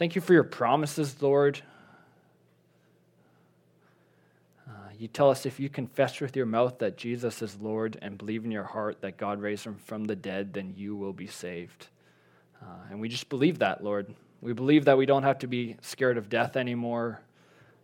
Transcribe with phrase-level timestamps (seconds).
[0.00, 1.60] Thank you for your promises, Lord.
[4.66, 8.16] Uh, you tell us if you confess with your mouth that Jesus is Lord and
[8.16, 11.26] believe in your heart that God raised him from the dead, then you will be
[11.26, 11.88] saved.
[12.62, 14.06] Uh, and we just believe that, Lord.
[14.40, 17.20] We believe that we don't have to be scared of death anymore.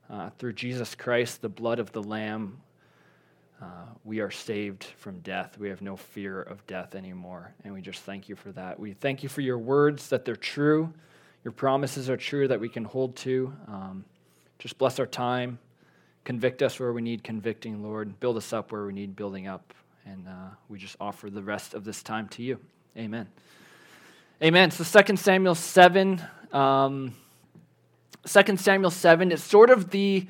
[0.09, 2.57] Uh, through Jesus Christ, the blood of the Lamb,
[3.61, 5.59] uh, we are saved from death.
[5.59, 7.53] We have no fear of death anymore.
[7.63, 8.81] And we just thank you for that.
[8.81, 10.95] We thank you for your words, that they're true.
[11.47, 13.53] Your promises are true that we can hold to.
[13.69, 14.05] Um,
[14.59, 15.61] just bless our time.
[16.25, 18.19] Convict us where we need convicting, Lord.
[18.19, 19.73] Build us up where we need building up.
[20.05, 22.59] And uh, we just offer the rest of this time to you.
[22.99, 23.29] Amen.
[24.43, 24.73] Amen.
[24.73, 26.21] So 2 Samuel 7.
[26.53, 27.15] Um,
[28.25, 30.27] 2 Samuel 7 is sort of the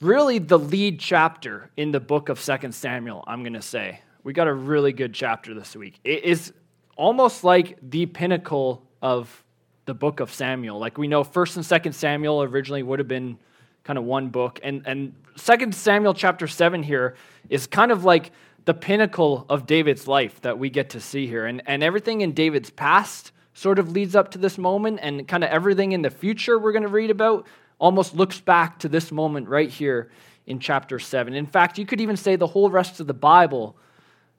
[0.00, 4.00] really the lead chapter in the book of 2 Samuel, I'm going to say.
[4.22, 5.98] We got a really good chapter this week.
[6.04, 6.52] It is
[6.96, 9.44] almost like the pinnacle of
[9.84, 10.78] the book of Samuel.
[10.78, 13.38] Like we know 1st and 2nd Samuel originally would have been
[13.84, 17.16] kind of one book and and 2nd Samuel chapter 7 here
[17.50, 18.30] is kind of like
[18.64, 21.46] the pinnacle of David's life that we get to see here.
[21.46, 25.44] And and everything in David's past sort of leads up to this moment, and kind
[25.44, 27.46] of everything in the future we're going to read about
[27.78, 30.10] almost looks back to this moment right here
[30.46, 31.34] in chapter 7.
[31.34, 33.76] In fact, you could even say the whole rest of the Bible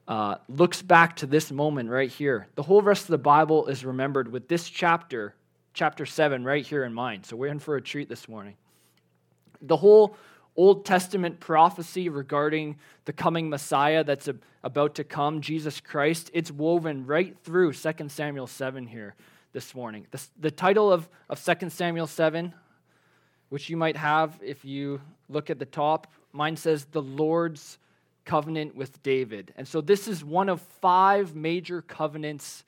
[0.08, 2.48] uh, looks back to this moment right here.
[2.56, 5.34] The whole rest of the Bible is remembered with this chapter,
[5.74, 7.26] chapter 7, right here in mind.
[7.26, 8.56] So we're in for a treat this morning.
[9.62, 10.18] The whole
[10.56, 16.52] Old Testament prophecy regarding the coming Messiah that's a, about to come, Jesus Christ, it's
[16.52, 19.16] woven right through 2 Samuel 7 here
[19.54, 20.06] this morning.
[20.12, 22.54] The, the title of, of 2 Samuel 7,
[23.50, 27.78] which you might have if you look at the top, mine says, The Lord's
[28.26, 29.54] Covenant with David.
[29.58, 32.64] And so this is one of five major covenants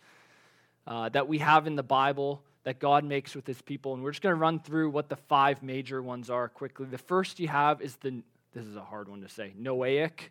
[0.88, 3.94] uh, that we have in the Bible that God makes with his people.
[3.94, 6.88] And we're just going to run through what the five major ones are quickly.
[6.88, 8.22] The first you have is the,
[8.54, 10.30] this is a hard one to say, Noahic.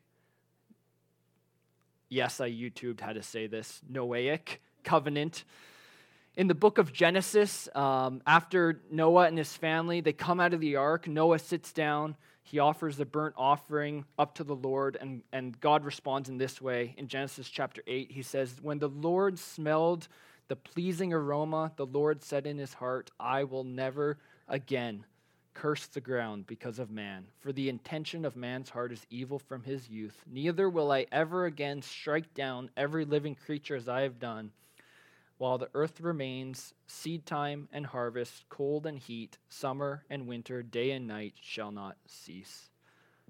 [2.08, 5.44] Yes, I YouTubed how to say this Noahic covenant.
[6.36, 10.60] In the book of Genesis, um, after Noah and his family, they come out of
[10.60, 11.06] the ark.
[11.06, 12.16] Noah sits down.
[12.42, 16.60] He offers the burnt offering up to the Lord, and, and God responds in this
[16.60, 16.94] way.
[16.98, 20.08] In Genesis chapter 8, he says, When the Lord smelled
[20.48, 24.18] the pleasing aroma, the Lord said in his heart, I will never
[24.48, 25.04] again
[25.54, 27.26] curse the ground because of man.
[27.38, 30.20] For the intention of man's heart is evil from his youth.
[30.30, 34.50] Neither will I ever again strike down every living creature as I have done.
[35.44, 40.92] While the earth remains, seed time and harvest, cold and heat, summer and winter, day
[40.92, 42.70] and night shall not cease.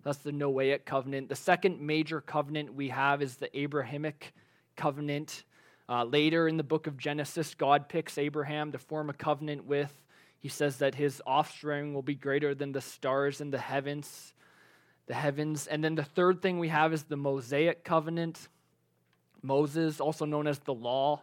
[0.05, 1.29] That's the Noahic covenant.
[1.29, 4.33] The second major covenant we have is the Abrahamic
[4.77, 5.43] covenant.
[5.89, 9.93] Uh, later in the book of Genesis, God picks Abraham to form a covenant with.
[10.39, 14.35] He says that his offspring will be greater than the stars in the heavens.
[15.09, 15.67] The heavens.
[15.67, 18.47] And then the third thing we have is the Mosaic covenant.
[19.43, 21.21] Moses, also known as the law.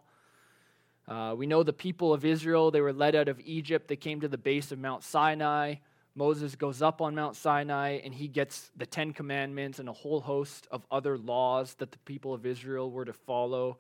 [1.12, 3.90] Uh, we know the people of Israel, they were led out of Egypt.
[3.90, 5.76] They came to the base of Mount Sinai.
[6.16, 10.22] Moses goes up on Mount Sinai and he gets the Ten Commandments and a whole
[10.22, 13.78] host of other laws that the people of Israel were to follow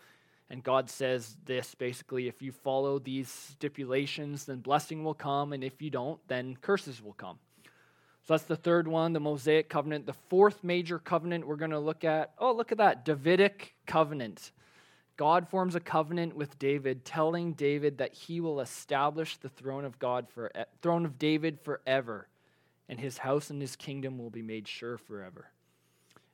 [0.49, 5.63] and God says this basically if you follow these stipulations, then blessing will come, and
[5.63, 7.39] if you don't, then curses will come.
[8.23, 10.05] So that's the third one, the Mosaic covenant.
[10.05, 14.51] The fourth major covenant we're going to look at oh, look at that Davidic covenant.
[15.21, 19.99] God forms a covenant with David, telling David that he will establish the throne of
[19.99, 22.27] God for eh, throne of David forever,
[22.89, 25.51] and his house and his kingdom will be made sure forever.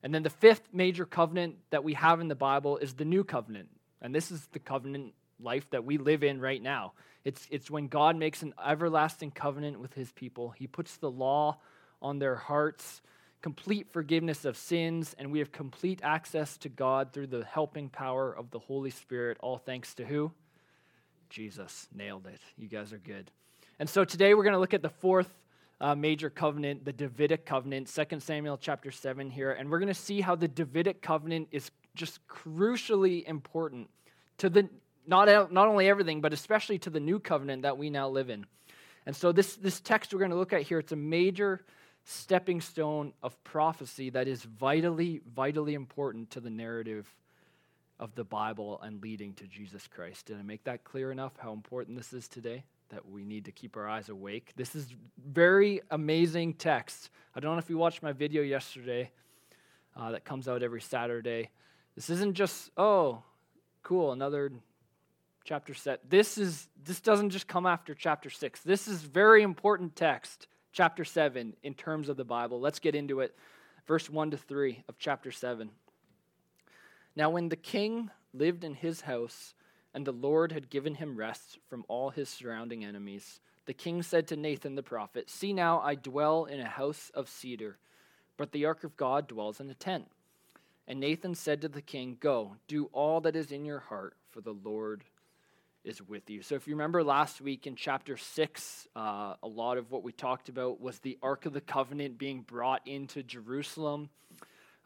[0.02, 3.26] And then the fifth major covenant that we have in the Bible is the new
[3.26, 3.68] covenant.
[4.02, 6.94] And this is the covenant life that we live in right now.
[7.26, 10.52] It's, it's when God makes an everlasting covenant with his people.
[10.52, 11.58] He puts the law
[12.02, 13.02] on their hearts,
[13.42, 18.32] complete forgiveness of sins, and we have complete access to God through the helping power
[18.32, 20.32] of the Holy Spirit, all thanks to who?
[21.30, 21.88] Jesus.
[21.94, 22.40] Nailed it.
[22.58, 23.32] You guys are good.
[23.80, 25.30] And so today we're going to look at the fourth
[25.80, 29.94] uh, major covenant, the Davidic covenant, 2 Samuel chapter 7 here, and we're going to
[29.94, 33.90] see how the Davidic covenant is just crucially important
[34.40, 34.70] to the
[35.06, 38.46] not, not only everything, but especially to the new covenant that we now live in.
[39.06, 41.62] And so this, this text we're going to look at here, it's a major
[42.10, 47.08] stepping stone of prophecy that is vitally, vitally important to the narrative
[48.00, 50.28] of the Bible and leading to Jesus Christ.
[50.28, 52.64] Did I make that clear enough how important this is today?
[52.90, 54.54] That we need to keep our eyes awake.
[54.56, 54.88] This is
[55.28, 57.10] very amazing text.
[57.36, 59.12] I don't know if you watched my video yesterday
[59.96, 61.50] uh, that comes out every Saturday
[61.98, 63.24] this isn't just, oh,
[63.82, 64.52] cool, another
[65.44, 66.08] chapter set.
[66.08, 68.62] This is this doesn't just come after chapter 6.
[68.62, 72.60] This is very important text, chapter 7 in terms of the Bible.
[72.60, 73.36] Let's get into it.
[73.88, 75.70] Verse 1 to 3 of chapter 7.
[77.16, 79.54] Now when the king lived in his house
[79.94, 84.28] and the Lord had given him rest from all his surrounding enemies, the king said
[84.28, 87.78] to Nathan the prophet, "See now I dwell in a house of cedar,
[88.38, 90.10] but the ark of God dwells in a tent."
[90.88, 94.40] And Nathan said to the king, Go, do all that is in your heart, for
[94.40, 95.04] the Lord
[95.88, 96.42] is with you.
[96.42, 100.12] So, if you remember last week in chapter 6, uh, a lot of what we
[100.12, 104.10] talked about was the Ark of the Covenant being brought into Jerusalem.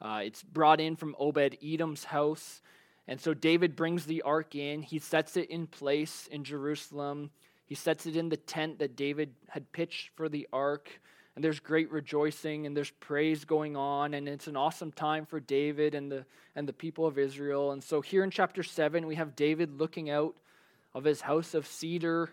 [0.01, 2.61] Uh, it's brought in from Obed Edom's house.
[3.07, 4.83] And so David brings the ark in.
[4.83, 7.31] He sets it in place in Jerusalem.
[7.65, 10.89] He sets it in the tent that David had pitched for the ark.
[11.35, 14.13] And there's great rejoicing and there's praise going on.
[14.13, 16.25] And it's an awesome time for David and the,
[16.55, 17.71] and the people of Israel.
[17.71, 20.35] And so here in chapter 7, we have David looking out
[20.93, 22.29] of his house of cedar,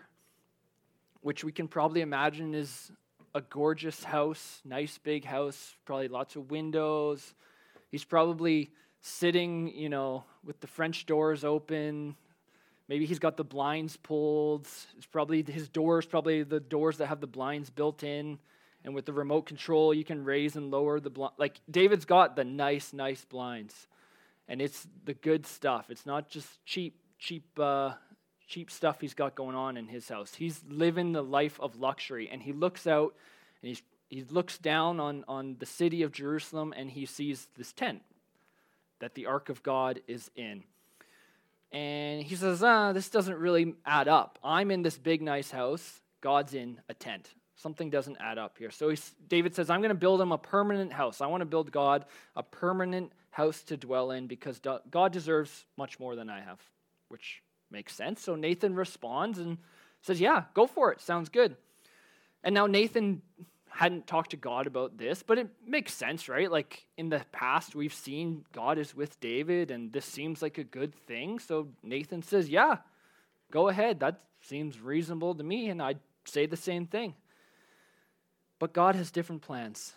[1.21, 2.91] which we can probably imagine is
[3.33, 7.33] a gorgeous house, nice big house, probably lots of windows.
[7.91, 8.71] He's probably
[9.01, 12.15] sitting, you know, with the French doors open.
[12.87, 14.67] Maybe he's got the blinds pulled.
[14.97, 18.39] It's probably his doors, probably the doors that have the blinds built in.
[18.83, 21.33] And with the remote control, you can raise and lower the blind.
[21.37, 23.87] Like David's got the nice, nice blinds,
[24.47, 25.87] and it's the good stuff.
[25.89, 27.93] It's not just cheap, cheap uh,
[28.49, 30.33] cheap stuff he's got going on in his house.
[30.33, 33.13] He's living the life of luxury, and he looks out
[33.61, 37.71] and he's, he looks down on, on the city of Jerusalem and he sees this
[37.71, 38.01] tent
[38.99, 40.63] that the ark of God is in.
[41.71, 44.39] And he says, ah, this doesn't really add up.
[44.43, 46.01] I'm in this big, nice house.
[46.21, 47.29] God's in a tent.
[47.55, 48.71] Something doesn't add up here.
[48.71, 48.91] So
[49.27, 51.21] David says, I'm going to build him a permanent house.
[51.21, 52.05] I want to build God
[52.35, 54.59] a permanent house to dwell in because
[54.89, 56.59] God deserves much more than I have,
[57.09, 58.21] which Makes sense.
[58.21, 59.57] So Nathan responds and
[60.01, 61.01] says, Yeah, go for it.
[61.01, 61.55] Sounds good.
[62.43, 63.21] And now Nathan
[63.69, 66.51] hadn't talked to God about this, but it makes sense, right?
[66.51, 70.63] Like in the past, we've seen God is with David, and this seems like a
[70.63, 71.39] good thing.
[71.39, 72.77] So Nathan says, Yeah,
[73.51, 73.99] go ahead.
[73.99, 77.13] That seems reasonable to me, and I'd say the same thing.
[78.57, 79.93] But God has different plans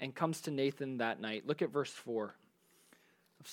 [0.00, 1.46] and comes to Nathan that night.
[1.46, 2.34] Look at verse 4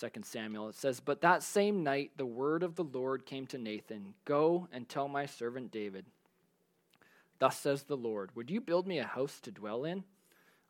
[0.03, 0.69] of 2 Samuel.
[0.69, 4.67] It says, But that same night the word of the Lord came to Nathan Go
[4.71, 6.05] and tell my servant David,
[7.39, 10.03] Thus says the Lord, Would you build me a house to dwell in?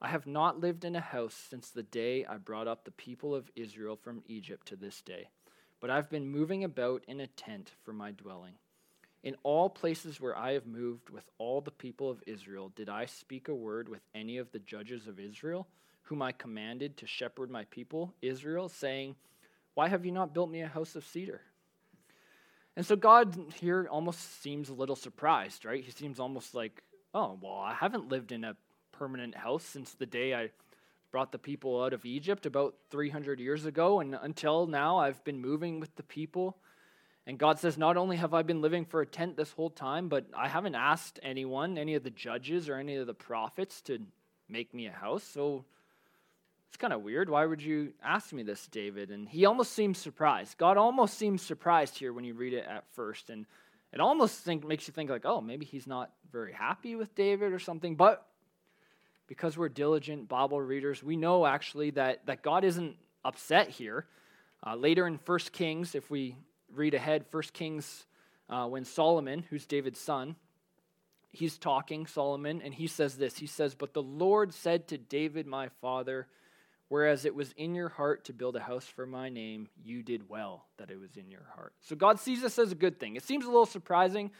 [0.02, 3.34] I have not lived in a house since the day I brought up the people
[3.34, 5.30] of Israel from Egypt to this day,
[5.80, 8.56] but I've been moving about in a tent for my dwelling.
[9.24, 13.06] In all places where I have moved with all the people of Israel, did I
[13.06, 15.68] speak a word with any of the judges of Israel?
[16.06, 19.16] Whom I commanded to shepherd my people, Israel, saying,
[19.74, 21.42] Why have you not built me a house of cedar?
[22.76, 25.84] And so God here almost seems a little surprised, right?
[25.84, 28.56] He seems almost like, Oh, well, I haven't lived in a
[28.92, 30.50] permanent house since the day I
[31.12, 34.02] brought the people out of Egypt about 300 years ago.
[34.02, 36.58] And until now, I've been moving with the people.
[37.26, 40.10] And God says, Not only have I been living for a tent this whole time,
[40.10, 44.00] but I haven't asked anyone, any of the judges or any of the prophets, to
[44.50, 45.24] make me a house.
[45.24, 45.66] So
[46.76, 47.30] it's kind of weird.
[47.30, 49.10] Why would you ask me this, David?
[49.10, 50.58] And he almost seems surprised.
[50.58, 53.30] God almost seems surprised here when you read it at first.
[53.30, 53.46] And
[53.94, 57.54] it almost think, makes you think, like, oh, maybe he's not very happy with David
[57.54, 57.96] or something.
[57.96, 58.28] But
[59.26, 64.06] because we're diligent Bible readers, we know actually that, that God isn't upset here.
[64.62, 66.36] Uh, later in 1 Kings, if we
[66.74, 68.06] read ahead, 1 Kings,
[68.50, 70.36] uh, when Solomon, who's David's son,
[71.32, 75.48] he's talking, Solomon, and he says this He says, But the Lord said to David,
[75.48, 76.28] my father,
[76.88, 80.30] Whereas it was in your heart to build a house for my name, you did
[80.30, 81.74] well that it was in your heart.
[81.82, 83.16] So God sees this as a good thing.
[83.16, 84.32] It seems a little surprising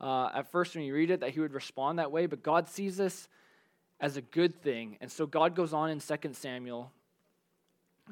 [0.00, 2.68] uh, at first when you read it that he would respond that way, but God
[2.68, 3.28] sees this
[4.00, 4.98] as a good thing.
[5.00, 6.90] And so God goes on in 2 Samuel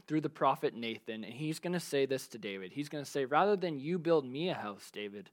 [0.07, 2.73] through the prophet Nathan, and he's going to say this to David.
[2.73, 5.31] He's going to say, Rather than you build me a house, David,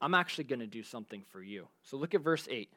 [0.00, 1.68] I'm actually going to do something for you.
[1.82, 2.68] So look at verse 8.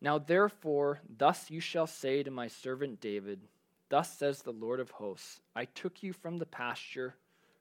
[0.00, 3.40] Now, therefore, thus you shall say to my servant David,
[3.92, 7.14] Thus says the Lord of hosts I took you from the pasture,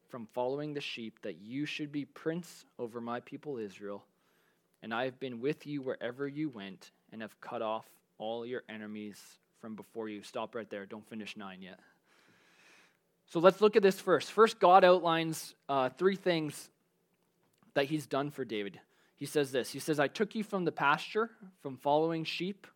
[0.07, 4.05] from following the sheep, that you should be prince over my people Israel.
[4.81, 7.85] And I have been with you wherever you went, and have cut off
[8.17, 9.21] all your enemies
[9.59, 10.23] from before you.
[10.23, 10.85] Stop right there.
[10.85, 11.81] Don't finish nine yet.
[13.25, 14.31] So let's look at this first.
[14.31, 16.69] First, God outlines uh, three things
[17.73, 18.79] that he's done for David.
[19.17, 21.29] He says this He says, I took you from the pasture,
[21.61, 22.67] from following sheep,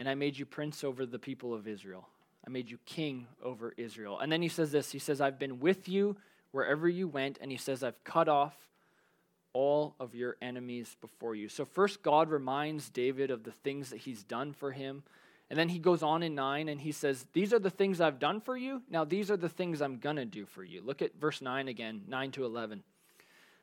[0.00, 2.08] and I made you prince over the people of Israel.
[2.46, 4.20] I made you king over Israel.
[4.20, 6.16] And then he says this He says, I've been with you
[6.52, 7.38] wherever you went.
[7.40, 8.54] And he says, I've cut off
[9.52, 11.48] all of your enemies before you.
[11.48, 15.02] So, first, God reminds David of the things that he's done for him.
[15.48, 18.18] And then he goes on in 9 and he says, These are the things I've
[18.18, 18.82] done for you.
[18.90, 20.82] Now, these are the things I'm going to do for you.
[20.82, 22.78] Look at verse 9 again, 9 to 11.
[22.78, 22.84] It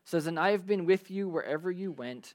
[0.03, 2.33] says, And I have been with you wherever you went,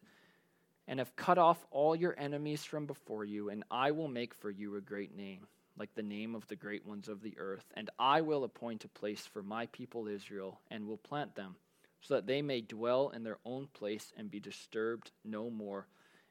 [0.87, 4.51] and have cut off all your enemies from before you, and I will make for
[4.51, 5.47] you a great name,
[5.79, 7.65] like the name of the great ones of the earth.
[7.75, 11.57] And I will appoint a place for my people Israel, and will plant them,
[12.01, 15.87] so that they may dwell in their own place and be disturbed no more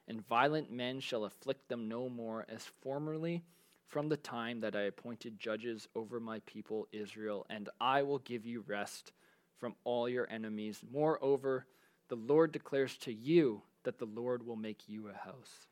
[0.08, 3.44] and violent men shall afflict them no more as formerly
[3.86, 8.44] from the time that I appointed judges over my people Israel, and I will give
[8.44, 9.12] you rest
[9.58, 10.82] from all your enemies.
[10.90, 11.66] Moreover,
[12.08, 15.67] the Lord declares to you that the Lord will make you a house.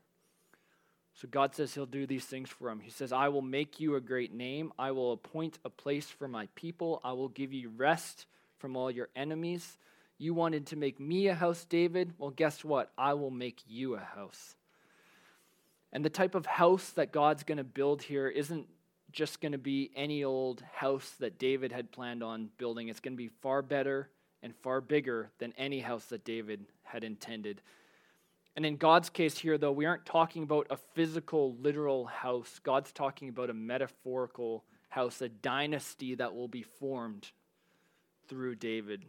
[1.21, 2.81] So God says he'll do these things for him.
[2.81, 4.71] He says, I will make you a great name.
[4.79, 7.01] I will appoint a place for my people.
[7.03, 8.27] I will give you rest
[8.59, 9.79] from all your enemies.
[10.19, 12.13] You wanted to make me a house, David?
[12.19, 12.93] Well, guess what?
[12.99, 14.57] I will make you a house.
[15.91, 18.67] And the type of house that God's going to build here isn't
[19.11, 22.89] just going to be any old house that David had planned on building.
[22.89, 24.11] It's going to be far better
[24.43, 27.63] and far bigger than any house that David had intended.
[28.57, 32.59] And in God's case here, though, we aren't talking about a physical, literal house.
[32.63, 37.31] God's talking about a metaphorical house, a dynasty that will be formed
[38.29, 39.05] through David.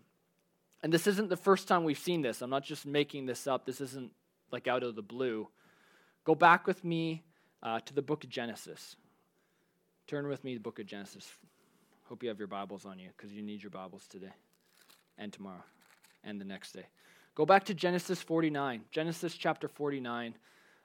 [0.83, 2.41] And this isn't the first time we've seen this.
[2.41, 3.65] I'm not just making this up.
[3.65, 4.11] This isn't
[4.51, 5.47] like out of the blue.
[6.25, 7.23] Go back with me
[7.63, 8.97] uh, to the book of Genesis.
[10.07, 11.31] Turn with me to the book of Genesis.
[12.03, 14.33] Hope you have your Bibles on you because you need your Bibles today
[15.17, 15.63] and tomorrow
[16.23, 16.87] and the next day.
[17.37, 18.81] Go back to Genesis 49.
[18.89, 20.33] Genesis chapter 49.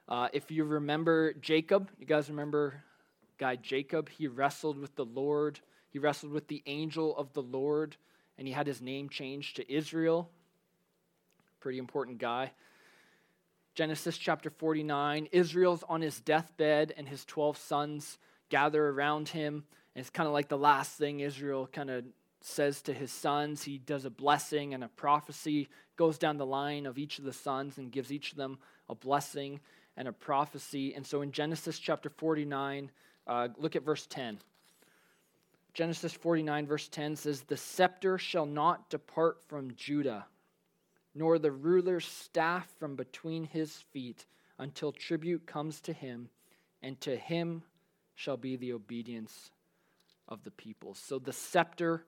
[0.07, 2.75] Uh, if you remember Jacob, you guys remember
[3.39, 4.11] guy Jacob?
[4.11, 7.97] He wrestled with the Lord, he wrestled with the angel of the Lord
[8.37, 10.29] and he had his name changed to Israel.
[11.59, 12.53] Pretty important guy.
[13.75, 18.19] Genesis chapter 49 Israel's on his deathbed, and his 12 sons
[18.51, 19.65] gather around him.
[19.95, 22.05] And it's kind of like the last thing Israel kind of
[22.45, 23.63] says to his sons.
[23.63, 27.33] He does a blessing and a prophecy, goes down the line of each of the
[27.33, 28.59] sons and gives each of them
[28.89, 29.61] a blessing
[29.97, 30.95] and a prophecy.
[30.95, 32.91] And so in Genesis chapter 49,
[33.27, 34.39] uh, look at verse 10.
[35.75, 40.27] Genesis 49, verse 10 says, The scepter shall not depart from Judah,
[41.15, 44.27] nor the ruler's staff from between his feet,
[44.59, 46.29] until tribute comes to him,
[46.83, 47.63] and to him
[48.15, 49.51] shall be the obedience
[50.29, 50.95] of the people.
[50.95, 52.05] So the scepter,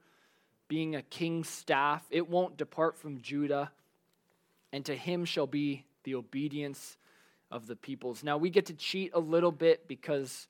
[0.75, 3.71] being a king's staff, it won't depart from Judah,
[4.73, 6.97] and to him shall be the obedience
[7.49, 8.25] of the peoples.
[8.25, 10.49] Now we get to cheat a little bit because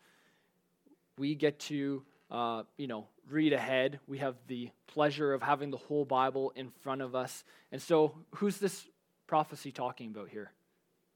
[1.18, 4.00] we get to uh, you know, read ahead.
[4.06, 7.44] We have the pleasure of having the whole Bible in front of us.
[7.70, 8.88] And so, who's this
[9.26, 10.52] prophecy talking about here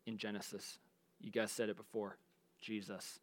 [0.04, 0.76] in Genesis?
[1.18, 2.18] You guys said it before
[2.60, 3.20] Jesus.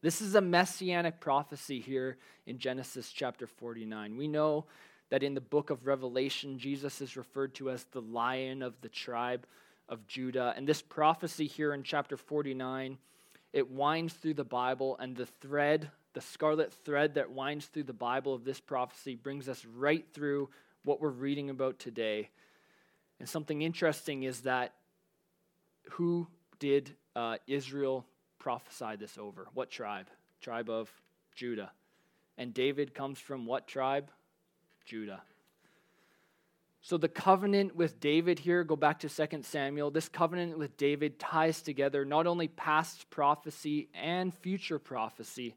[0.00, 2.16] This is a messianic prophecy here
[2.46, 4.16] in Genesis chapter 49.
[4.16, 4.64] We know
[5.10, 8.88] that in the book of Revelation, Jesus is referred to as the lion of the
[8.88, 9.46] tribe
[9.88, 10.52] of Judah.
[10.56, 12.98] And this prophecy here in chapter 49,
[13.52, 17.92] it winds through the Bible, and the thread the scarlet thread that winds through the
[17.92, 20.48] Bible of this prophecy brings us right through
[20.82, 22.30] what we're reading about today.
[23.20, 24.74] And something interesting is that
[25.90, 26.26] who
[26.58, 28.04] did uh, Israel
[28.40, 29.46] prophesy this over?
[29.54, 30.08] What tribe?
[30.40, 30.90] Tribe of
[31.36, 31.70] Judah.
[32.36, 34.10] And David comes from what tribe?
[34.88, 35.22] Judah.
[36.80, 39.90] So the covenant with David here, go back to 2 Samuel.
[39.90, 45.54] This covenant with David ties together not only past prophecy and future prophecy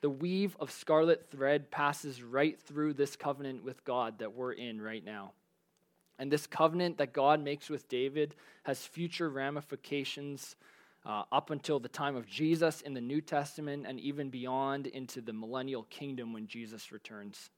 [0.00, 4.80] the weave of scarlet thread passes right through this covenant with God that we're in
[4.80, 5.32] right now.
[6.18, 8.34] And this covenant that God makes with David
[8.64, 10.56] has future ramifications
[11.04, 15.20] uh, up until the time of Jesus in the New Testament and even beyond into
[15.20, 17.50] the millennial kingdom when Jesus returns.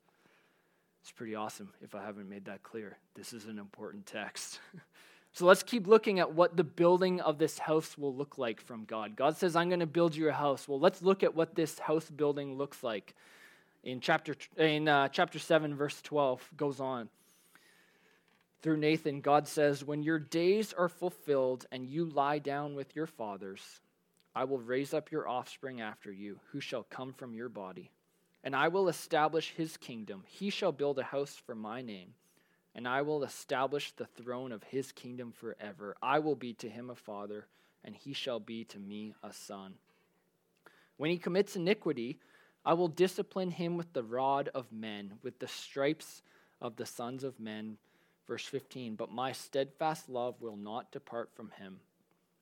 [1.02, 2.96] It's pretty awesome if I haven't made that clear.
[3.14, 4.60] This is an important text.
[5.34, 8.84] So let's keep looking at what the building of this house will look like from
[8.84, 9.16] God.
[9.16, 10.68] God says, I'm going to build you a house.
[10.68, 13.14] Well, let's look at what this house building looks like.
[13.82, 17.08] In chapter, in, uh, chapter 7, verse 12, goes on.
[18.60, 23.06] Through Nathan, God says, When your days are fulfilled and you lie down with your
[23.06, 23.80] fathers,
[24.34, 27.90] I will raise up your offspring after you, who shall come from your body.
[28.44, 30.24] And I will establish his kingdom.
[30.26, 32.14] He shall build a house for my name
[32.74, 35.96] and I will establish the throne of his kingdom forever.
[36.02, 37.46] I will be to him a father,
[37.84, 39.74] and he shall be to me a son.
[40.96, 42.18] When he commits iniquity,
[42.64, 46.22] I will discipline him with the rod of men, with the stripes
[46.60, 47.76] of the sons of men.
[48.26, 51.80] Verse 15, but my steadfast love will not depart from him,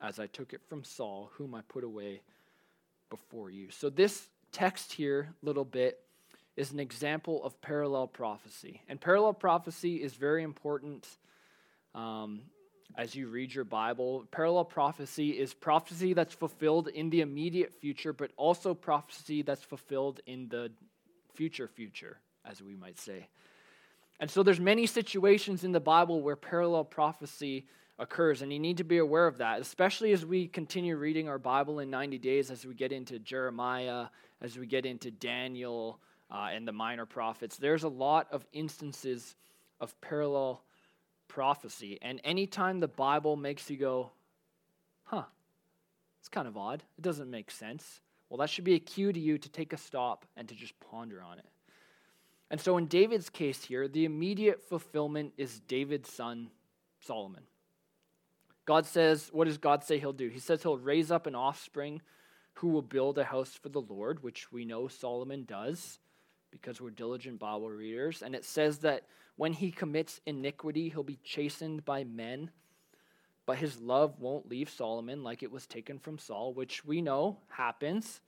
[0.00, 2.20] as I took it from Saul, whom I put away
[3.08, 3.70] before you.
[3.70, 6.00] So, this text here, a little bit,
[6.56, 8.82] is an example of parallel prophecy.
[8.88, 11.06] And parallel prophecy is very important
[11.94, 12.42] um,
[12.96, 14.26] as you read your Bible.
[14.30, 20.20] Parallel prophecy is prophecy that's fulfilled in the immediate future, but also prophecy that's fulfilled
[20.26, 20.70] in the
[21.34, 23.28] future future, as we might say.
[24.18, 27.66] And so there's many situations in the Bible where parallel prophecy
[28.00, 31.38] occurs, and you need to be aware of that, especially as we continue reading our
[31.38, 34.06] Bible in 90 days, as we get into Jeremiah,
[34.40, 37.56] as we get into Daniel uh, and the minor prophets.
[37.56, 39.36] There's a lot of instances
[39.80, 40.62] of parallel
[41.28, 41.98] prophecy.
[42.00, 44.10] And anytime the Bible makes you go,
[45.04, 45.24] huh,
[46.18, 49.20] it's kind of odd, it doesn't make sense, well, that should be a cue to
[49.20, 51.46] you to take a stop and to just ponder on it.
[52.50, 56.50] And so in David's case here, the immediate fulfillment is David's son,
[57.00, 57.42] Solomon.
[58.66, 60.28] God says, what does God say he'll do?
[60.28, 62.02] He says he'll raise up an offspring
[62.54, 65.98] who will build a house for the Lord, which we know Solomon does
[66.50, 68.22] because we're diligent Bible readers.
[68.22, 69.04] And it says that
[69.36, 72.50] when he commits iniquity, he'll be chastened by men,
[73.46, 77.38] but his love won't leave Solomon like it was taken from Saul, which we know
[77.48, 78.20] happens.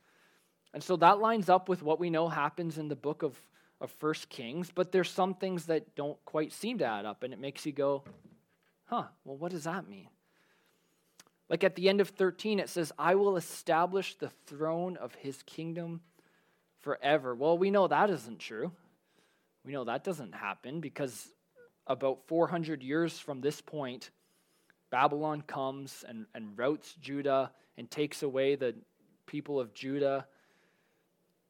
[0.72, 3.36] And so that lines up with what we know happens in the book of,
[3.80, 7.34] of First Kings, but there's some things that don't quite seem to add up, and
[7.34, 8.04] it makes you go,
[8.86, 10.08] huh, well, what does that mean?
[11.52, 15.42] Like at the end of 13, it says, I will establish the throne of his
[15.42, 16.00] kingdom
[16.80, 17.34] forever.
[17.34, 18.72] Well, we know that isn't true.
[19.62, 21.28] We know that doesn't happen because
[21.86, 24.08] about 400 years from this point,
[24.88, 28.74] Babylon comes and, and routs Judah and takes away the
[29.26, 30.26] people of Judah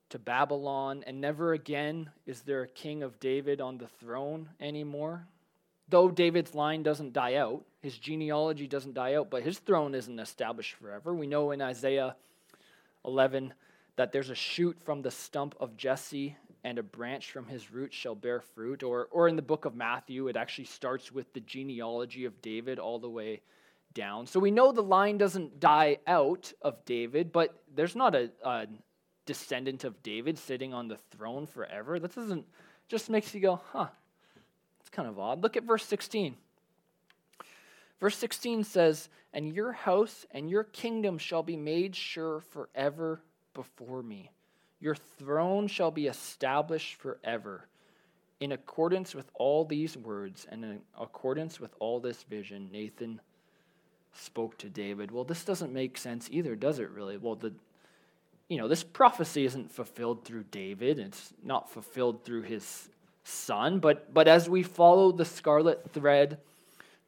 [0.08, 5.28] to Babylon, and never again is there a king of David on the throne anymore
[5.92, 10.18] though David's line doesn't die out, his genealogy doesn't die out, but his throne isn't
[10.18, 11.14] established forever.
[11.14, 12.16] We know in Isaiah
[13.04, 13.52] 11
[13.96, 17.92] that there's a shoot from the stump of Jesse and a branch from his root
[17.92, 18.82] shall bear fruit.
[18.82, 22.78] Or, or in the book of Matthew, it actually starts with the genealogy of David
[22.78, 23.42] all the way
[23.92, 24.26] down.
[24.26, 28.66] So we know the line doesn't die out of David, but there's not a, a
[29.26, 31.98] descendant of David sitting on the throne forever.
[31.98, 32.46] That doesn't
[32.88, 33.88] just makes you go, huh,
[34.92, 35.42] kind of odd.
[35.42, 36.36] Look at verse 16.
[38.00, 43.20] Verse 16 says, And your house and your kingdom shall be made sure forever
[43.54, 44.30] before me.
[44.80, 47.66] Your throne shall be established forever.
[48.40, 53.20] In accordance with all these words and in accordance with all this vision, Nathan
[54.14, 55.10] spoke to David.
[55.10, 57.16] Well, this doesn't make sense either, does it really?
[57.16, 57.52] Well, the
[58.48, 60.98] you know, this prophecy isn't fulfilled through David.
[60.98, 62.90] It's not fulfilled through his
[63.24, 63.78] son.
[63.78, 66.38] But, but as we follow the scarlet thread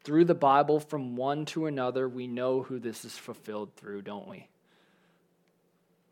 [0.03, 4.29] through the Bible from one to another, we know who this is fulfilled through, don't
[4.29, 4.48] we?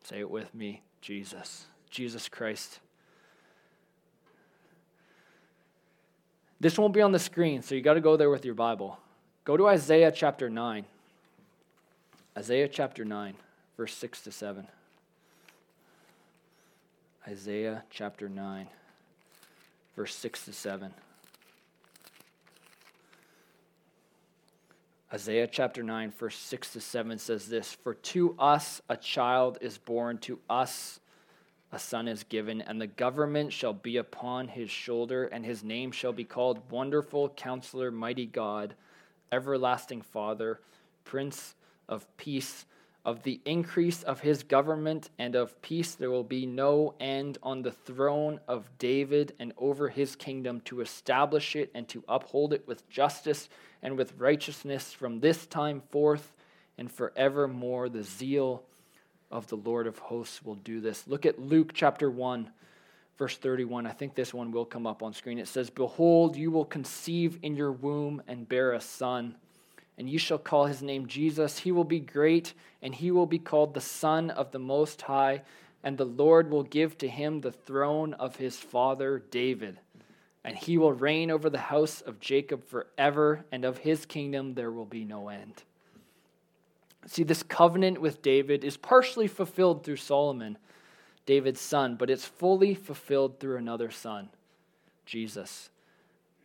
[0.04, 1.66] Say it with me Jesus.
[1.90, 2.80] Jesus Christ.
[6.58, 8.98] This won't be on the screen, so you got to go there with your Bible.
[9.44, 10.84] Go to Isaiah chapter 9.
[12.38, 13.34] Isaiah chapter 9,
[13.76, 14.66] verse 6 to 7.
[17.28, 18.68] Isaiah chapter 9
[19.96, 20.92] verse 6 to 7.
[25.12, 29.76] Isaiah chapter 9, verse 6 to 7 says this For to us a child is
[29.76, 31.00] born, to us
[31.70, 35.90] a son is given, and the government shall be upon his shoulder, and his name
[35.90, 38.74] shall be called Wonderful Counselor, Mighty God,
[39.30, 40.60] Everlasting Father,
[41.04, 41.54] Prince
[41.88, 42.64] of Peace.
[43.04, 47.62] Of the increase of his government and of peace, there will be no end on
[47.62, 52.66] the throne of David and over his kingdom to establish it and to uphold it
[52.68, 53.48] with justice
[53.82, 56.32] and with righteousness from this time forth
[56.78, 57.88] and forevermore.
[57.88, 58.62] The zeal
[59.32, 61.08] of the Lord of hosts will do this.
[61.08, 62.52] Look at Luke chapter 1,
[63.18, 63.84] verse 31.
[63.84, 65.40] I think this one will come up on screen.
[65.40, 69.34] It says, Behold, you will conceive in your womb and bear a son
[69.98, 71.58] and you shall call his name Jesus.
[71.58, 75.42] He will be great, and he will be called the Son of the Most High,
[75.84, 79.78] and the Lord will give to him the throne of his father David.
[80.44, 84.70] And he will reign over the house of Jacob forever, and of his kingdom there
[84.70, 85.62] will be no end.
[87.06, 90.56] See, this covenant with David is partially fulfilled through Solomon,
[91.26, 94.30] David's son, but it's fully fulfilled through another son,
[95.04, 95.70] Jesus.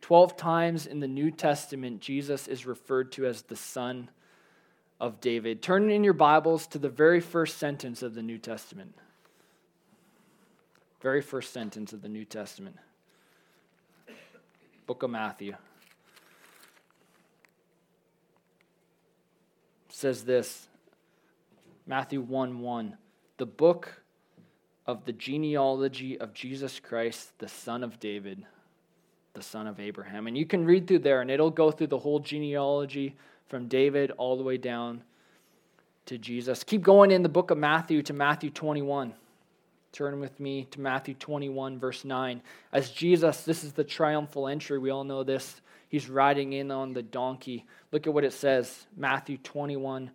[0.00, 4.10] Twelve times in the New Testament, Jesus is referred to as the Son
[5.00, 5.62] of David.
[5.62, 8.94] Turn in your Bibles to the very first sentence of the New Testament.
[11.00, 12.76] Very first sentence of the New Testament.
[14.86, 15.52] Book of Matthew.
[19.88, 20.68] It says this
[21.86, 22.96] Matthew 1 1.
[23.36, 24.02] The book
[24.86, 28.44] of the genealogy of Jesus Christ, the son of David
[29.38, 30.26] the son of Abraham.
[30.26, 33.14] And you can read through there, and it'll go through the whole genealogy
[33.46, 35.02] from David all the way down
[36.06, 36.64] to Jesus.
[36.64, 39.14] Keep going in the book of Matthew to Matthew 21.
[39.92, 42.42] Turn with me to Matthew 21, verse 9.
[42.72, 44.78] As Jesus, this is the triumphal entry.
[44.78, 45.60] We all know this.
[45.88, 47.64] He's riding in on the donkey.
[47.92, 50.10] Look at what it says Matthew 21,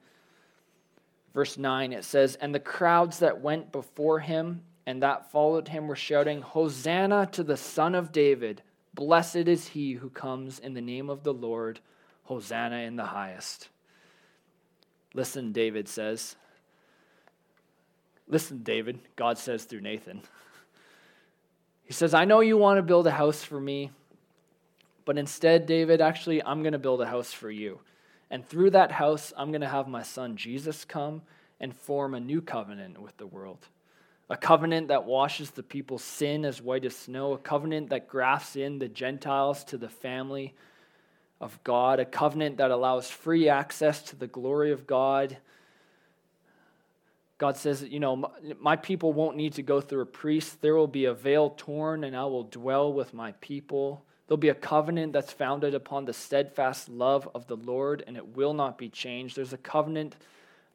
[1.34, 1.94] verse 9.
[1.94, 6.42] It says, And the crowds that went before him and that followed him were shouting,
[6.42, 8.62] Hosanna to the Son of David.
[8.93, 11.79] Blessed is he who comes in the name of the Lord.
[12.23, 13.69] Hosanna in the highest.
[15.13, 16.36] Listen, David says.
[18.27, 20.21] Listen, David, God says through Nathan.
[21.84, 23.91] He says, I know you want to build a house for me,
[25.06, 27.79] but instead, David, actually, I'm going to build a house for you.
[28.32, 31.21] And through that house, I'm going to have my son Jesus come
[31.60, 33.67] and form a new covenant with the world.
[34.30, 38.56] A covenant that washes the people's sin as white as snow, a covenant that grafts
[38.56, 40.54] in the Gentiles to the family
[41.42, 45.38] of God, a covenant that allows free access to the glory of God.
[47.38, 48.32] God says, you know,
[48.62, 50.62] my people won't need to go through a priest.
[50.62, 54.06] There will be a veil torn, and I will dwell with my people.
[54.28, 58.38] There'll be a covenant that's founded upon the steadfast love of the Lord, and it
[58.38, 59.36] will not be changed.
[59.36, 60.16] There's a covenant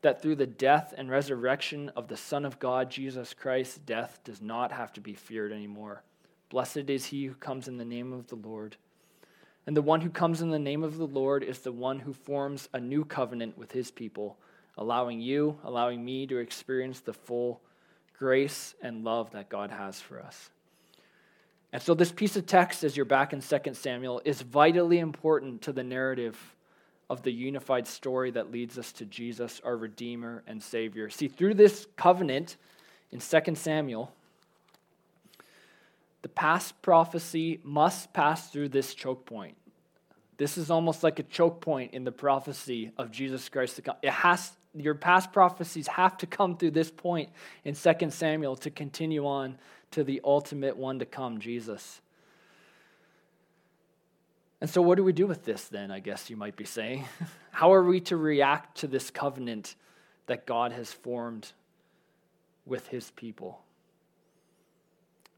[0.03, 4.41] that through the death and resurrection of the Son of God, Jesus Christ, death does
[4.41, 6.03] not have to be feared anymore.
[6.51, 8.77] Blessed is he who comes in the name of the Lord.
[9.67, 12.13] And the one who comes in the name of the Lord is the one who
[12.13, 14.39] forms a new covenant with his people,
[14.79, 17.61] allowing you, allowing me to experience the full
[18.19, 20.51] grace and love that God has for us.
[21.73, 25.61] And so, this piece of text, as you're back in 2 Samuel, is vitally important
[25.63, 26.57] to the narrative
[27.11, 31.09] of the unified story that leads us to Jesus, our Redeemer and Savior.
[31.09, 32.57] See, through this covenant
[33.11, 34.13] in 2 Samuel,
[36.23, 39.57] the past prophecy must pass through this choke point.
[40.37, 43.81] This is almost like a choke point in the prophecy of Jesus Christ.
[44.03, 47.31] It has, your past prophecies have to come through this point
[47.65, 49.59] in 2 Samuel to continue on
[49.93, 52.01] to the ultimate one to come, Jesus.
[54.61, 55.91] And so, what do we do with this then?
[55.91, 57.05] I guess you might be saying.
[57.51, 59.77] How are we to react to this covenant
[60.27, 61.53] that God has formed
[62.67, 63.61] with his people?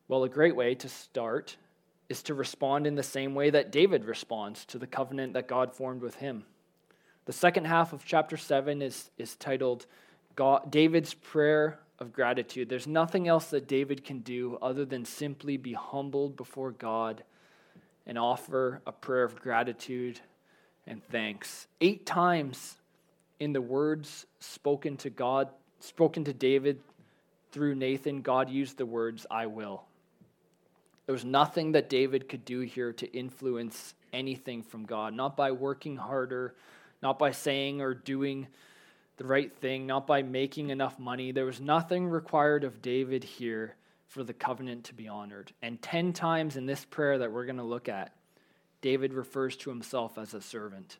[0.08, 1.56] Well, a great way to start
[2.08, 5.72] is to respond in the same way that David responds to the covenant that God
[5.72, 6.44] formed with him.
[7.26, 9.86] The second half of chapter 7 is, is titled
[10.34, 12.68] God, David's Prayer of Gratitude.
[12.68, 17.22] There's nothing else that David can do other than simply be humbled before God
[18.06, 20.20] and offer a prayer of gratitude
[20.86, 21.68] and thanks.
[21.80, 22.76] Eight times
[23.38, 25.48] in the words spoken to God,
[25.80, 26.80] spoken to David
[27.52, 29.84] through Nathan, God used the words, I will.
[31.06, 35.50] There was nothing that David could do here to influence anything from God, not by
[35.50, 36.54] working harder,
[37.02, 38.46] not by saying or doing
[39.16, 41.32] the right thing, not by making enough money.
[41.32, 43.74] There was nothing required of David here
[44.10, 45.52] for the covenant to be honored.
[45.62, 48.12] And 10 times in this prayer that we're going to look at,
[48.82, 50.98] David refers to himself as a servant.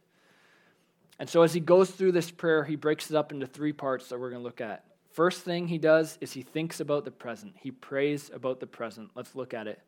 [1.19, 4.09] And so as he goes through this prayer, he breaks it up into three parts
[4.09, 4.85] that we're going to look at.
[5.11, 7.57] First thing he does is he thinks about the present.
[7.59, 9.11] He prays about the present.
[9.17, 9.81] Let's look at it.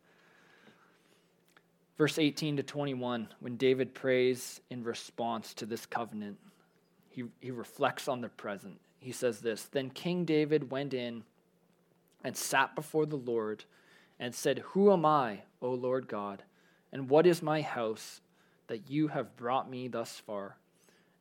[1.97, 6.39] Verse 18 to 21, when David prays in response to this covenant,
[7.09, 8.81] he, he reflects on the present.
[8.99, 11.23] He says this Then King David went in
[12.25, 13.65] and sat before the Lord
[14.19, 16.43] and said, Who am I, O Lord God?
[16.93, 18.21] And what is my house
[18.67, 20.57] that you have brought me thus far?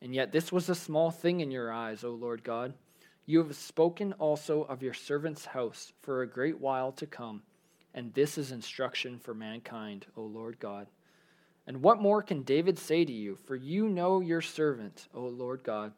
[0.02, 2.74] And yet this was a small thing in your eyes, O Lord God.
[3.26, 7.44] You have spoken also of your servant's house for a great while to come,
[7.94, 10.88] and this is instruction for mankind, O Lord God.
[11.68, 13.36] And what more can David say to you?
[13.36, 15.94] For you know your servant, O Lord God.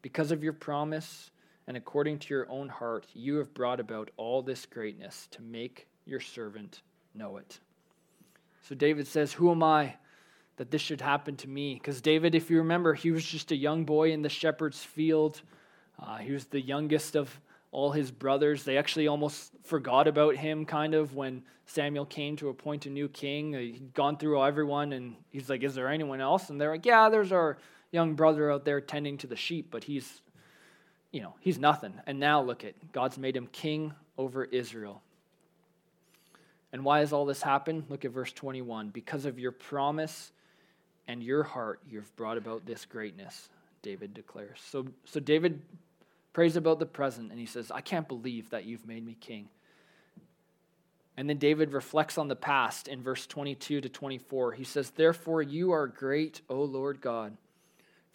[0.00, 1.30] Because of your promise,
[1.68, 5.86] and according to your own heart, you have brought about all this greatness to make
[6.06, 6.80] your servant
[7.14, 7.60] know it.
[8.62, 9.96] So David says, Who am I
[10.56, 11.74] that this should happen to me?
[11.74, 15.42] Because David, if you remember, he was just a young boy in the shepherd's field.
[16.02, 17.38] Uh, he was the youngest of
[17.70, 18.64] all his brothers.
[18.64, 23.10] They actually almost forgot about him, kind of, when Samuel came to appoint a new
[23.10, 23.52] king.
[23.52, 26.48] He'd gone through everyone, and he's like, Is there anyone else?
[26.48, 27.58] And they're like, Yeah, there's our
[27.90, 30.22] young brother out there tending to the sheep, but he's
[31.12, 31.94] you know, he's nothing.
[32.06, 35.02] And now look at God's made him king over Israel.
[36.72, 37.84] And why has all this happened?
[37.88, 38.90] Look at verse 21.
[38.90, 40.32] Because of your promise
[41.06, 43.48] and your heart, you've brought about this greatness.
[43.80, 44.58] David declares.
[44.70, 45.62] So, so David
[46.32, 49.48] prays about the present and he says, I can't believe that you've made me king.
[51.16, 54.52] And then David reflects on the past in verse 22 to 24.
[54.52, 57.36] He says, Therefore, you are great, O Lord God,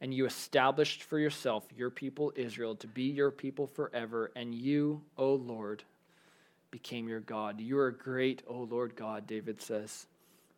[0.00, 5.00] And you established for yourself your people Israel to be your people forever, and you,
[5.16, 5.84] O Lord,
[6.70, 7.60] became your God.
[7.60, 10.06] You are great, O Lord God, David says.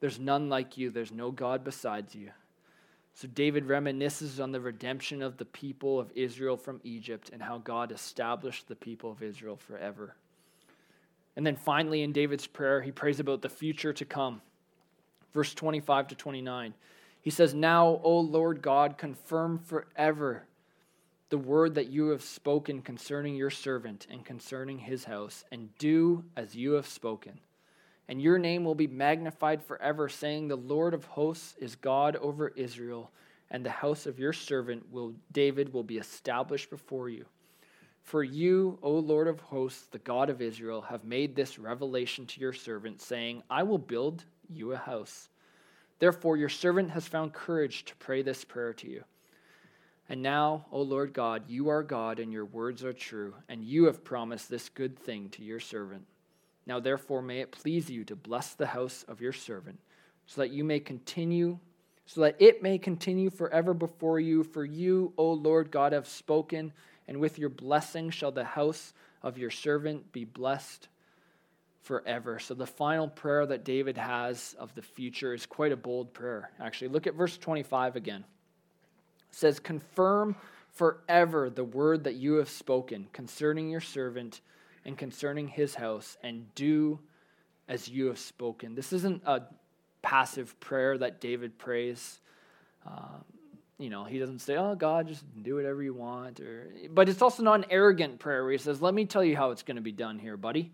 [0.01, 2.31] There's none like you, there's no God besides you.
[3.15, 7.59] So David reminisces on the redemption of the people of Israel from Egypt and how
[7.59, 10.15] God established the people of Israel forever.
[11.35, 14.41] And then finally, in David's prayer, he prays about the future to come.
[15.35, 16.75] Verse 25 to 29.
[17.29, 20.47] He says, Now, O Lord God, confirm forever
[21.29, 26.25] the word that you have spoken concerning your servant and concerning his house, and do
[26.37, 27.41] as you have spoken
[28.09, 32.49] and your name will be magnified forever, saying, The Lord of hosts is God over
[32.49, 33.11] Israel,
[33.51, 37.27] and the house of your servant will David will be established before you.
[38.03, 42.41] For you, O Lord of hosts, the God of Israel, have made this revelation to
[42.41, 45.29] your servant, saying, I will build you a house.
[45.99, 49.05] Therefore, your servant has found courage to pray this prayer to you.
[50.09, 53.85] And now, O Lord God, you are God, and your words are true, and you
[53.85, 56.07] have promised this good thing to your servant.
[56.67, 59.79] Now, therefore, may it please you to bless the house of your servant,
[60.27, 61.59] so that you may continue,
[62.07, 64.45] so that it may continue forever before you.
[64.45, 66.73] For you, O Lord God, have spoken,
[67.07, 70.89] and with your blessing shall the house of your servant be blessed
[71.89, 72.39] forever.
[72.39, 76.51] So, the final prayer that David has of the future is quite a bold prayer,
[76.61, 76.89] actually.
[76.89, 78.25] Look at verse 25 again.
[79.31, 80.37] It says, Confirm
[80.71, 84.43] forever the word that you have spoken concerning your servant
[84.85, 86.99] and concerning his house, and do
[87.69, 88.75] as you have spoken.
[88.75, 89.45] This isn't a
[90.03, 92.21] passive prayer that David prays.
[92.87, 93.25] Um,
[93.79, 96.71] you know, he doesn't say, "Oh God, just do whatever you want," or.
[96.91, 99.53] But it's also not an arrogant prayer where he says, "Let me tell you how
[99.53, 100.71] it's going to be done here, buddy."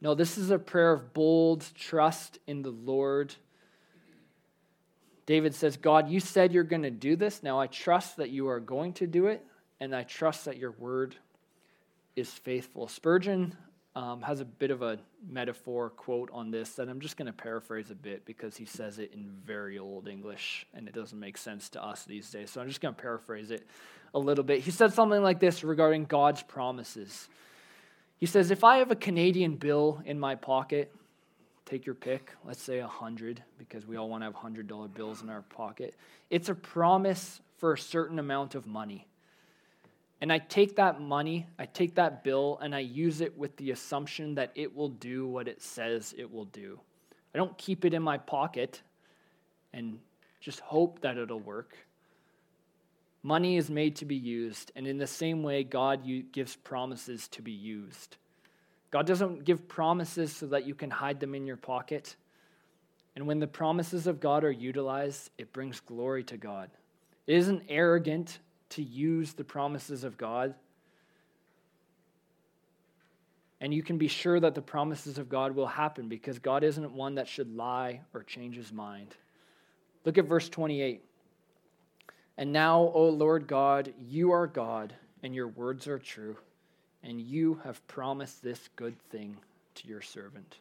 [0.00, 3.34] No, this is a prayer of bold trust in the Lord.
[5.26, 7.42] David says, God, you said you're going to do this.
[7.42, 9.44] Now I trust that you are going to do it,
[9.78, 11.16] and I trust that your word
[12.16, 12.88] is faithful.
[12.88, 13.56] Spurgeon
[13.94, 17.32] um, has a bit of a metaphor quote on this that I'm just going to
[17.32, 21.36] paraphrase a bit because he says it in very old English and it doesn't make
[21.36, 22.50] sense to us these days.
[22.50, 23.66] So I'm just going to paraphrase it
[24.14, 24.60] a little bit.
[24.60, 27.28] He said something like this regarding God's promises.
[28.20, 30.94] He says, If I have a Canadian bill in my pocket,
[31.64, 35.22] take your pick, let's say a 100, because we all want to have $100 bills
[35.22, 35.94] in our pocket,
[36.28, 39.06] it's a promise for a certain amount of money.
[40.20, 43.70] And I take that money, I take that bill, and I use it with the
[43.70, 46.78] assumption that it will do what it says it will do.
[47.34, 48.82] I don't keep it in my pocket
[49.72, 49.98] and
[50.40, 51.74] just hope that it'll work.
[53.22, 56.02] Money is made to be used, and in the same way, God
[56.32, 58.16] gives promises to be used.
[58.90, 62.16] God doesn't give promises so that you can hide them in your pocket.
[63.14, 66.70] And when the promises of God are utilized, it brings glory to God.
[67.26, 68.38] It isn't arrogant
[68.70, 70.54] to use the promises of God.
[73.60, 76.92] And you can be sure that the promises of God will happen because God isn't
[76.92, 79.14] one that should lie or change his mind.
[80.06, 81.04] Look at verse 28.
[82.38, 86.36] And now, O Lord God, you are God, and your words are true,
[87.02, 89.36] and you have promised this good thing
[89.76, 90.56] to your servant.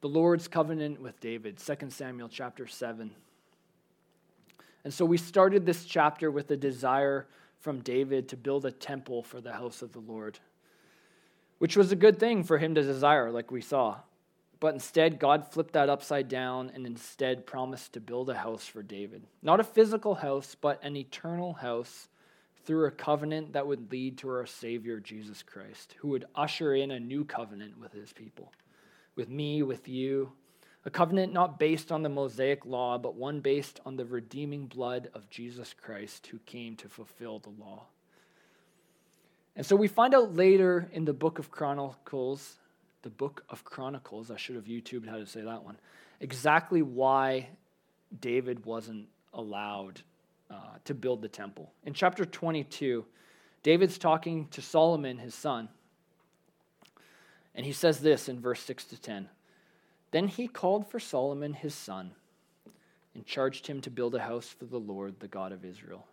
[0.00, 3.10] The Lord's covenant with David, 2 Samuel chapter 7.
[4.84, 7.26] And so we started this chapter with a desire
[7.60, 10.38] from David to build a temple for the house of the Lord,
[11.58, 13.96] which was a good thing for him to desire, like we saw.
[14.58, 18.82] But instead, God flipped that upside down and instead promised to build a house for
[18.82, 19.22] David.
[19.42, 22.08] Not a physical house, but an eternal house
[22.64, 26.90] through a covenant that would lead to our Savior, Jesus Christ, who would usher in
[26.90, 28.52] a new covenant with his people,
[29.14, 30.32] with me, with you,
[30.84, 35.10] a covenant not based on the Mosaic law, but one based on the redeeming blood
[35.14, 37.86] of Jesus Christ who came to fulfill the law.
[39.56, 42.56] And so we find out later in the book of Chronicles,
[43.06, 45.76] the book of Chronicles, I should have YouTubed how to say that one,
[46.18, 47.46] exactly why
[48.20, 50.00] David wasn't allowed
[50.50, 51.70] uh, to build the temple.
[51.84, 53.04] In chapter 22,
[53.62, 55.68] David's talking to Solomon, his son.
[57.54, 59.28] And he says this in verse 6 to 10
[60.10, 62.10] Then he called for Solomon, his son,
[63.14, 66.08] and charged him to build a house for the Lord, the God of Israel.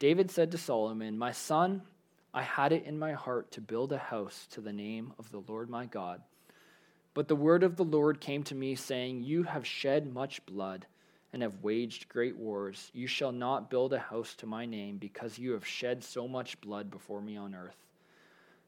[0.00, 1.82] David said to Solomon, My son,
[2.34, 5.44] I had it in my heart to build a house to the name of the
[5.46, 6.20] Lord my God.
[7.14, 10.86] But the word of the Lord came to me, saying, You have shed much blood
[11.32, 12.90] and have waged great wars.
[12.94, 16.60] You shall not build a house to my name, because you have shed so much
[16.60, 17.76] blood before me on earth.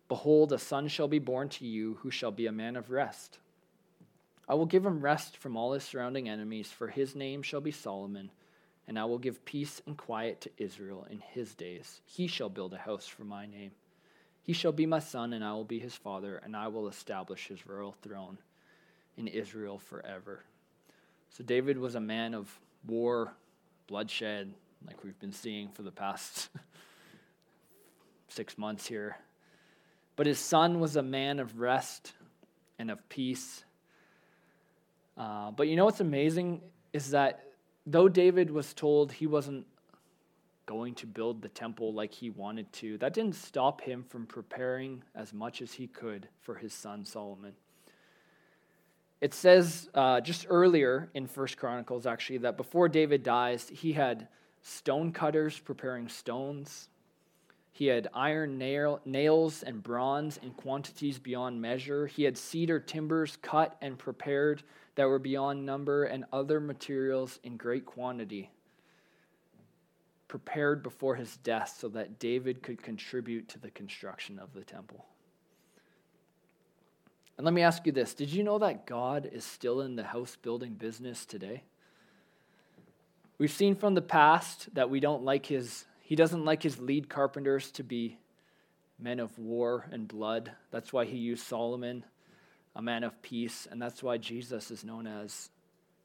[0.09, 3.39] Behold, a son shall be born to you, who shall be a man of rest.
[4.47, 7.71] I will give him rest from all his surrounding enemies, for his name shall be
[7.71, 8.31] Solomon,
[8.87, 12.03] and I will give peace and quiet to Israel in his days.
[12.05, 13.71] He shall build a house for my name.
[14.45, 17.49] He shall be my son, and I will be his father, and I will establish
[17.49, 18.37] his royal throne
[19.17, 20.45] in Israel forever.
[21.31, 22.55] So David was a man of
[22.87, 23.33] war,
[23.87, 24.53] bloodshed,
[24.87, 26.51] like we've been seeing for the past
[28.29, 29.17] six months here.
[30.15, 32.13] But his son was a man of rest
[32.79, 33.65] and of peace.
[35.17, 36.61] Uh, but you know what's amazing
[36.93, 37.47] is that
[37.87, 39.67] though David was told he wasn't
[40.67, 45.03] going to build the temple like he wanted to, that didn't stop him from preparing
[45.15, 47.53] as much as he could for his son Solomon.
[49.21, 54.29] It says uh, just earlier in First Chronicles, actually, that before David dies, he had
[54.63, 56.89] stone cutters preparing stones.
[57.73, 62.07] He had iron nail, nails and bronze in quantities beyond measure.
[62.07, 64.63] He had cedar timbers cut and prepared
[64.95, 68.51] that were beyond number, and other materials in great quantity,
[70.35, 75.05] prepared before his death so that David could contribute to the construction of the temple.
[77.37, 80.03] And let me ask you this Did you know that God is still in the
[80.03, 81.63] house building business today?
[83.39, 87.09] We've seen from the past that we don't like his, he doesn't like his lead
[87.09, 88.19] carpenters to be
[88.99, 90.51] men of war and blood.
[90.73, 92.05] That's why he used Solomon,
[92.75, 95.51] a man of peace, and that's why Jesus is known as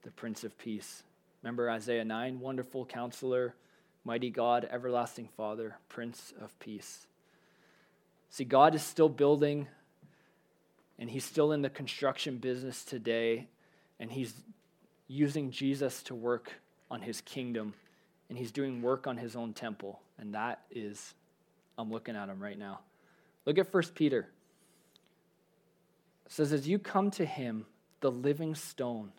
[0.03, 1.01] the Prince of Peace.
[1.41, 3.55] Remember Isaiah 9 wonderful counselor,
[4.03, 7.07] mighty God, everlasting Father, Prince of Peace.
[8.29, 9.67] See, God is still building
[10.99, 13.47] and he's still in the construction business today,
[13.99, 14.33] and he's
[15.07, 16.51] using Jesus to work
[16.91, 17.73] on his kingdom,
[18.27, 20.01] and he's doing work on his own temple.
[20.17, 21.13] And that is,
[21.77, 22.81] I'm looking at him right now.
[23.45, 24.27] Look at 1 Peter.
[26.25, 27.65] It says, As you come to him,
[28.01, 29.13] the living stone,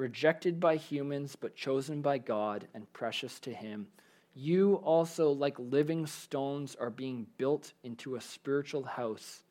[0.00, 3.86] rejected by humans, but chosen by God and precious to him,
[4.34, 9.42] you also, like living stones, are being built into a spiritual house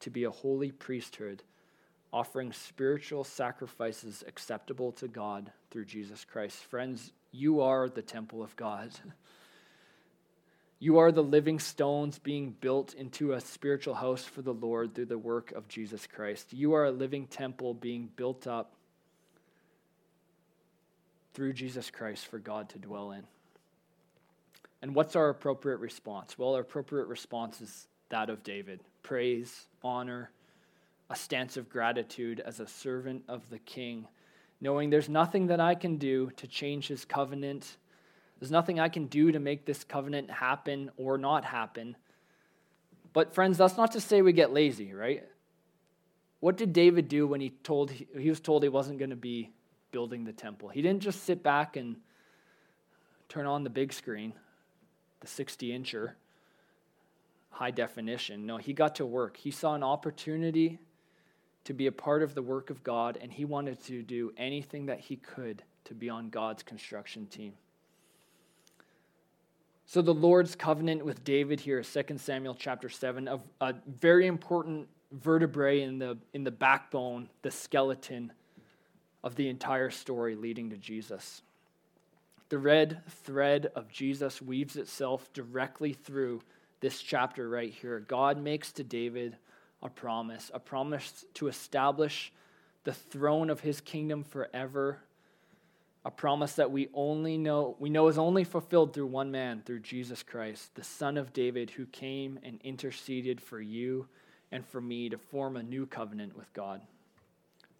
[0.00, 1.42] to be a holy priesthood,
[2.12, 6.58] offering spiritual sacrifices acceptable to God through Jesus Christ.
[6.58, 8.90] Friends, you are the temple of God.
[10.78, 15.06] You are the living stones being built into a spiritual house for the Lord through
[15.06, 16.52] the work of Jesus Christ.
[16.52, 18.74] You are a living temple being built up
[21.34, 23.24] through Jesus Christ for God to dwell in.
[24.82, 26.36] And what's our appropriate response?
[26.36, 30.30] Well, our appropriate response is that of David praise, honor,
[31.10, 34.06] a stance of gratitude as a servant of the king,
[34.60, 37.76] knowing there's nothing that I can do to change his covenant.
[38.38, 41.96] There's nothing I can do to make this covenant happen or not happen.
[43.12, 45.24] But, friends, that's not to say we get lazy, right?
[46.40, 49.50] What did David do when he told he was told he wasn't going to be
[49.92, 50.68] building the temple?
[50.68, 51.96] He didn't just sit back and
[53.28, 54.32] turn on the big screen,
[55.20, 56.12] the 60 incher
[57.52, 58.46] high definition.
[58.46, 59.36] No, he got to work.
[59.36, 60.78] He saw an opportunity
[61.64, 64.86] to be a part of the work of God, and he wanted to do anything
[64.86, 67.52] that he could to be on God's construction team.
[69.86, 74.88] So the Lord's covenant with David here, 2 Samuel chapter 7, of a very important
[75.12, 78.32] vertebrae in the, in the backbone, the skeleton
[79.22, 81.42] of the entire story leading to Jesus.
[82.48, 86.42] The red thread of Jesus weaves itself directly through
[86.80, 88.00] this chapter right here.
[88.00, 89.36] God makes to David
[89.82, 92.32] a promise, a promise to establish
[92.84, 94.98] the throne of his kingdom forever.
[96.04, 99.80] A promise that we only know we know is only fulfilled through one man, through
[99.80, 104.08] Jesus Christ, the son of David who came and interceded for you
[104.50, 106.82] and for me to form a new covenant with God.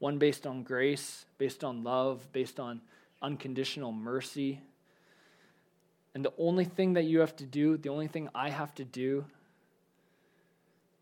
[0.03, 2.81] One based on grace, based on love, based on
[3.23, 4.61] unconditional mercy,
[6.13, 8.85] and the only thing that you have to do, the only thing I have to
[8.85, 9.25] do,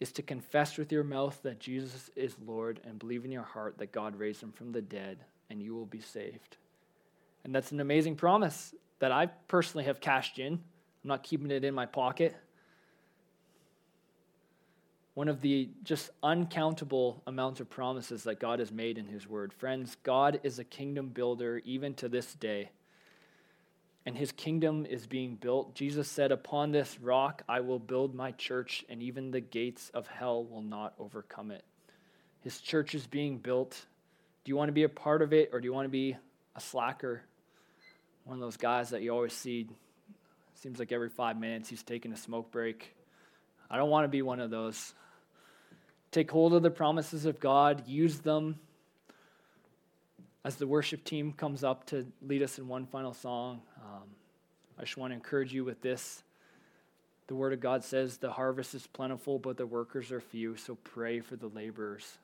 [0.01, 3.79] is to confess with your mouth that Jesus is Lord and believe in your heart
[3.79, 5.17] that God raised him from the dead,
[5.49, 6.59] and you will be saved.
[7.43, 10.53] And that's an amazing promise that I personally have cashed in.
[10.53, 12.37] I'm not keeping it in my pocket.
[15.21, 19.53] One of the just uncountable amounts of promises that God has made in His Word.
[19.53, 22.71] Friends, God is a kingdom builder even to this day.
[24.07, 25.75] And His kingdom is being built.
[25.75, 30.07] Jesus said, Upon this rock I will build my church, and even the gates of
[30.07, 31.65] hell will not overcome it.
[32.41, 33.73] His church is being built.
[34.45, 36.17] Do you want to be a part of it, or do you want to be
[36.57, 37.21] a slacker?
[38.25, 39.69] One of those guys that you always see,
[40.55, 42.97] seems like every five minutes he's taking a smoke break.
[43.71, 44.95] I don't want to be one of those.
[46.11, 48.59] Take hold of the promises of God, use them.
[50.45, 54.09] As the worship team comes up to lead us in one final song, um,
[54.79, 56.23] I just want to encourage you with this.
[57.29, 60.75] The Word of God says the harvest is plentiful, but the workers are few, so
[60.83, 62.19] pray for the laborers.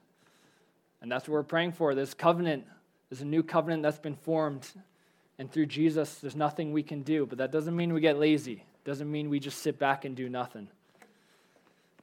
[1.00, 2.64] And that's what we're praying for this covenant.
[3.08, 4.68] There's a new covenant that's been formed.
[5.38, 7.24] And through Jesus, there's nothing we can do.
[7.26, 10.16] But that doesn't mean we get lazy, it doesn't mean we just sit back and
[10.16, 10.68] do nothing.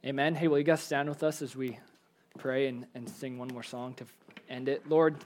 [0.06, 0.34] Amen.
[0.34, 1.78] Hey, will you guys stand with us as we
[2.38, 4.04] pray and, and sing one more song to
[4.50, 4.86] end it?
[4.86, 5.16] Lord,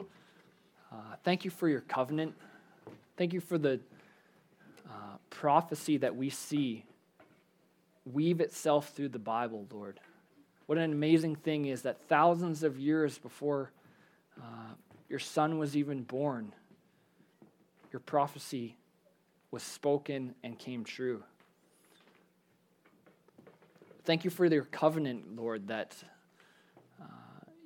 [0.00, 2.34] uh, thank you for your covenant.
[3.16, 3.78] Thank you for the
[4.88, 6.84] uh, prophecy that we see
[8.04, 10.00] weave itself through the Bible, Lord.
[10.66, 13.70] What an amazing thing is that thousands of years before
[14.42, 14.74] uh,
[15.08, 16.52] your son was even born,
[17.92, 18.76] your prophecy
[19.52, 21.22] was spoken and came true.
[24.06, 25.96] Thank you for your covenant, Lord, that
[27.02, 27.04] uh,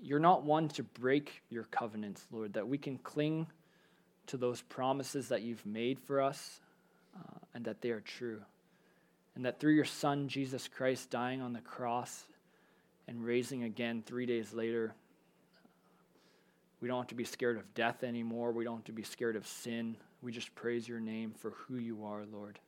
[0.01, 3.47] you're not one to break your covenants, Lord, that we can cling
[4.28, 6.62] to those promises that you've made for us
[7.14, 8.41] uh, and that they are true.
[9.34, 12.24] And that through your Son, Jesus Christ, dying on the cross
[13.07, 14.95] and raising again three days later,
[16.80, 18.53] we don't have to be scared of death anymore.
[18.53, 19.95] We don't have to be scared of sin.
[20.22, 22.59] We just praise your name for who you are, Lord.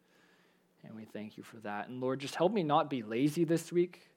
[0.84, 1.88] And we thank you for that.
[1.88, 4.08] And Lord, just help me not be lazy this week.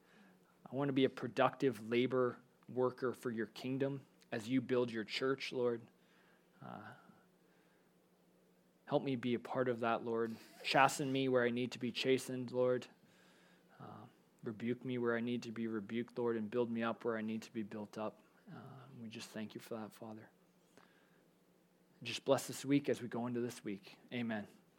[0.72, 2.38] I want to be a productive labor
[2.74, 4.02] worker for your kingdom
[4.32, 5.82] as you build your church, Lord.
[6.64, 6.80] Uh,
[8.86, 10.36] help me be a part of that, Lord.
[10.64, 12.88] Chasten me where I need to be chastened, Lord.
[13.80, 14.06] Uh,
[14.44, 17.22] rebuke me where I need to be rebuked, Lord, and build me up where I
[17.22, 18.16] need to be built up.
[18.52, 18.58] Uh,
[19.02, 20.28] we just thank you for that, Father.
[22.04, 23.96] Just bless this week as we go into this week.
[24.14, 24.46] Amen.